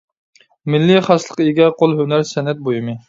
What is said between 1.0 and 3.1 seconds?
خاسلىققا ئىگە قول ھۈنەر سەنئەت بۇيۇمى.